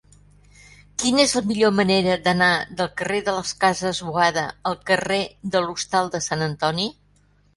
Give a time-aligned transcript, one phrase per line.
[1.01, 2.47] Quina és la millor manera d'anar
[2.79, 5.21] del carrer de les Cases Boada al carrer
[5.57, 6.89] de l'Hostal de Sant Antoni?